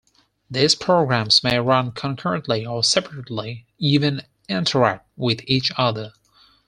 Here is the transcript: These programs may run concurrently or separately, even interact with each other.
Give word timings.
These 0.49 0.73
programs 0.73 1.43
may 1.43 1.59
run 1.59 1.91
concurrently 1.91 2.65
or 2.65 2.83
separately, 2.83 3.67
even 3.77 4.23
interact 4.49 5.07
with 5.15 5.41
each 5.45 5.71
other. 5.77 6.13